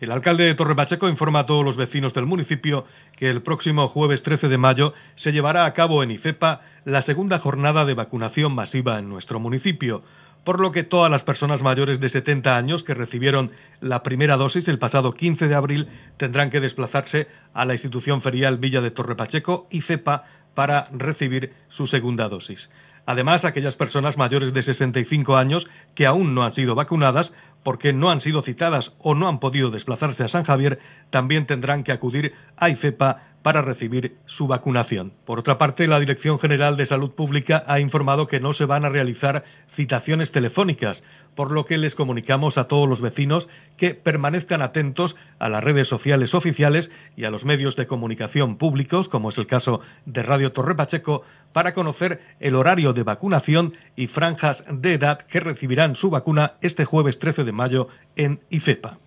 El 0.00 0.12
alcalde 0.12 0.44
de 0.44 0.54
Torrepacheco 0.54 1.08
informa 1.08 1.40
a 1.40 1.46
todos 1.46 1.64
los 1.64 1.76
vecinos 1.76 2.14
del 2.14 2.24
municipio 2.24 2.84
que 3.16 3.28
el 3.30 3.42
próximo 3.42 3.88
jueves 3.88 4.22
13 4.22 4.48
de 4.48 4.56
mayo 4.56 4.94
se 5.16 5.32
llevará 5.32 5.66
a 5.66 5.74
cabo 5.74 6.04
en 6.04 6.12
IFEPA 6.12 6.60
la 6.84 7.02
segunda 7.02 7.40
jornada 7.40 7.84
de 7.84 7.94
vacunación 7.94 8.54
masiva 8.54 9.00
en 9.00 9.08
nuestro 9.08 9.40
municipio, 9.40 10.04
por 10.44 10.60
lo 10.60 10.70
que 10.70 10.84
todas 10.84 11.10
las 11.10 11.24
personas 11.24 11.62
mayores 11.62 11.98
de 11.98 12.08
70 12.08 12.56
años 12.56 12.84
que 12.84 12.94
recibieron 12.94 13.50
la 13.80 14.04
primera 14.04 14.36
dosis 14.36 14.68
el 14.68 14.78
pasado 14.78 15.14
15 15.14 15.48
de 15.48 15.54
abril 15.56 15.88
tendrán 16.16 16.50
que 16.50 16.60
desplazarse 16.60 17.26
a 17.52 17.64
la 17.64 17.72
institución 17.72 18.22
ferial 18.22 18.56
Villa 18.56 18.80
de 18.80 18.92
Torrepacheco, 18.92 19.66
IFEPA, 19.70 20.26
para 20.54 20.88
recibir 20.92 21.54
su 21.68 21.88
segunda 21.88 22.28
dosis. 22.28 22.70
Además, 23.08 23.46
aquellas 23.46 23.74
personas 23.74 24.18
mayores 24.18 24.52
de 24.52 24.62
65 24.62 25.38
años 25.38 25.66
que 25.94 26.04
aún 26.04 26.34
no 26.34 26.44
han 26.44 26.52
sido 26.52 26.74
vacunadas 26.74 27.32
porque 27.62 27.94
no 27.94 28.10
han 28.10 28.20
sido 28.20 28.42
citadas 28.42 28.92
o 28.98 29.14
no 29.14 29.28
han 29.28 29.40
podido 29.40 29.70
desplazarse 29.70 30.24
a 30.24 30.28
San 30.28 30.44
Javier, 30.44 30.78
también 31.08 31.46
tendrán 31.46 31.84
que 31.84 31.92
acudir 31.92 32.34
a 32.58 32.68
IFEPA 32.68 33.22
para 33.48 33.62
recibir 33.62 34.18
su 34.26 34.46
vacunación. 34.46 35.14
Por 35.24 35.38
otra 35.38 35.56
parte, 35.56 35.86
la 35.86 35.98
Dirección 35.98 36.38
General 36.38 36.76
de 36.76 36.84
Salud 36.84 37.12
Pública 37.12 37.64
ha 37.66 37.80
informado 37.80 38.26
que 38.26 38.40
no 38.40 38.52
se 38.52 38.66
van 38.66 38.84
a 38.84 38.90
realizar 38.90 39.42
citaciones 39.70 40.32
telefónicas, 40.32 41.02
por 41.34 41.50
lo 41.50 41.64
que 41.64 41.78
les 41.78 41.94
comunicamos 41.94 42.58
a 42.58 42.68
todos 42.68 42.86
los 42.86 43.00
vecinos 43.00 43.48
que 43.78 43.94
permanezcan 43.94 44.60
atentos 44.60 45.16
a 45.38 45.48
las 45.48 45.64
redes 45.64 45.88
sociales 45.88 46.34
oficiales 46.34 46.90
y 47.16 47.24
a 47.24 47.30
los 47.30 47.46
medios 47.46 47.74
de 47.74 47.86
comunicación 47.86 48.58
públicos, 48.58 49.08
como 49.08 49.30
es 49.30 49.38
el 49.38 49.46
caso 49.46 49.80
de 50.04 50.22
Radio 50.22 50.52
Torre 50.52 50.74
Pacheco, 50.74 51.22
para 51.54 51.72
conocer 51.72 52.20
el 52.40 52.54
horario 52.54 52.92
de 52.92 53.02
vacunación 53.02 53.72
y 53.96 54.08
franjas 54.08 54.62
de 54.70 54.92
edad 54.92 55.20
que 55.20 55.40
recibirán 55.40 55.96
su 55.96 56.10
vacuna 56.10 56.56
este 56.60 56.84
jueves 56.84 57.18
13 57.18 57.44
de 57.44 57.52
mayo 57.52 57.88
en 58.14 58.40
IFEPA. 58.50 58.98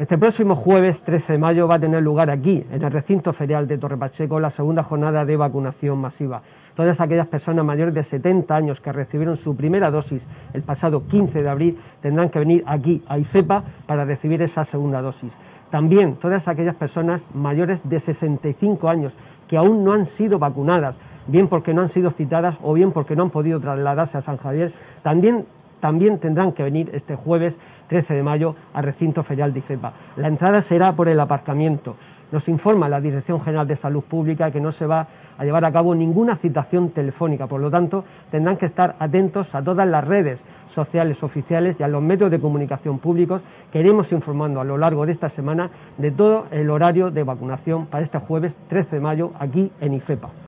Este 0.00 0.16
próximo 0.16 0.56
jueves 0.56 1.02
13 1.02 1.34
de 1.34 1.38
mayo 1.38 1.68
va 1.68 1.74
a 1.74 1.78
tener 1.78 2.02
lugar 2.02 2.30
aquí, 2.30 2.64
en 2.72 2.82
el 2.82 2.90
recinto 2.90 3.34
ferial 3.34 3.68
de 3.68 3.76
Torre 3.76 3.98
Pacheco, 3.98 4.40
la 4.40 4.48
segunda 4.48 4.82
jornada 4.82 5.26
de 5.26 5.36
vacunación 5.36 5.98
masiva. 5.98 6.40
Todas 6.74 7.02
aquellas 7.02 7.26
personas 7.26 7.66
mayores 7.66 7.92
de 7.92 8.02
70 8.02 8.56
años 8.56 8.80
que 8.80 8.92
recibieron 8.92 9.36
su 9.36 9.54
primera 9.54 9.90
dosis 9.90 10.22
el 10.54 10.62
pasado 10.62 11.06
15 11.06 11.42
de 11.42 11.48
abril 11.50 11.78
tendrán 12.00 12.30
que 12.30 12.38
venir 12.38 12.64
aquí 12.66 13.02
a 13.08 13.18
IFEPA 13.18 13.62
para 13.84 14.06
recibir 14.06 14.40
esa 14.40 14.64
segunda 14.64 15.02
dosis. 15.02 15.34
También 15.70 16.14
todas 16.14 16.48
aquellas 16.48 16.76
personas 16.76 17.22
mayores 17.34 17.86
de 17.86 18.00
65 18.00 18.88
años 18.88 19.18
que 19.48 19.58
aún 19.58 19.84
no 19.84 19.92
han 19.92 20.06
sido 20.06 20.38
vacunadas, 20.38 20.96
bien 21.26 21.46
porque 21.46 21.74
no 21.74 21.82
han 21.82 21.90
sido 21.90 22.10
citadas 22.10 22.58
o 22.62 22.72
bien 22.72 22.92
porque 22.92 23.16
no 23.16 23.24
han 23.24 23.30
podido 23.30 23.60
trasladarse 23.60 24.16
a 24.16 24.22
San 24.22 24.38
Javier, 24.38 24.72
también 25.02 25.44
también 25.80 26.18
tendrán 26.18 26.52
que 26.52 26.62
venir 26.62 26.90
este 26.92 27.16
jueves 27.16 27.58
13 27.88 28.14
de 28.14 28.22
mayo 28.22 28.54
al 28.72 28.84
recinto 28.84 29.22
ferial 29.22 29.52
de 29.52 29.58
IFEPA. 29.58 29.92
La 30.16 30.28
entrada 30.28 30.62
será 30.62 30.94
por 30.94 31.08
el 31.08 31.18
aparcamiento. 31.18 31.96
Nos 32.32 32.48
informa 32.48 32.88
la 32.88 33.00
Dirección 33.00 33.40
General 33.40 33.66
de 33.66 33.74
Salud 33.74 34.04
Pública 34.04 34.52
que 34.52 34.60
no 34.60 34.70
se 34.70 34.86
va 34.86 35.08
a 35.36 35.44
llevar 35.44 35.64
a 35.64 35.72
cabo 35.72 35.94
ninguna 35.96 36.36
citación 36.36 36.90
telefónica, 36.90 37.48
por 37.48 37.60
lo 37.60 37.70
tanto 37.70 38.04
tendrán 38.30 38.56
que 38.56 38.66
estar 38.66 38.94
atentos 39.00 39.54
a 39.56 39.62
todas 39.62 39.88
las 39.88 40.06
redes 40.06 40.44
sociales 40.68 41.24
oficiales 41.24 41.80
y 41.80 41.82
a 41.82 41.88
los 41.88 42.02
medios 42.02 42.30
de 42.30 42.40
comunicación 42.40 43.00
públicos 43.00 43.42
que 43.72 43.80
iremos 43.80 44.12
informando 44.12 44.60
a 44.60 44.64
lo 44.64 44.78
largo 44.78 45.06
de 45.06 45.12
esta 45.12 45.28
semana 45.28 45.70
de 45.98 46.12
todo 46.12 46.46
el 46.52 46.70
horario 46.70 47.10
de 47.10 47.24
vacunación 47.24 47.86
para 47.86 48.04
este 48.04 48.18
jueves 48.18 48.56
13 48.68 48.96
de 48.96 49.00
mayo 49.00 49.32
aquí 49.40 49.72
en 49.80 49.94
IFEPA. 49.94 50.30